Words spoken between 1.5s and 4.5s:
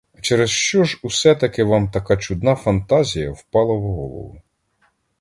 вам така чудна фантазія впала в голову?